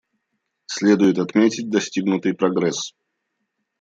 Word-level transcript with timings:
Следует 0.65 1.19
отметить 1.19 1.69
достигнутый 1.69 2.33
прогресс. 2.33 2.95